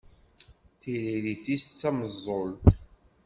Tiririt-is 0.79 1.63
d 1.67 1.69
tameẓẓult. 1.79 2.65